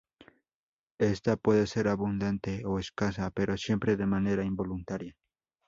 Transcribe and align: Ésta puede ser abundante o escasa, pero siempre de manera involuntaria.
Ésta 0.97 1.37
puede 1.37 1.67
ser 1.67 1.87
abundante 1.87 2.65
o 2.65 2.79
escasa, 2.79 3.29
pero 3.29 3.55
siempre 3.55 3.97
de 3.97 4.07
manera 4.07 4.43
involuntaria. 4.43 5.15